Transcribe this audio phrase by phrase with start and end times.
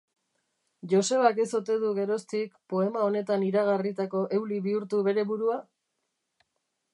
[0.93, 5.61] Josebak ez ote du geroztik, poema honetan iragarritako euli bihurtu bere burua?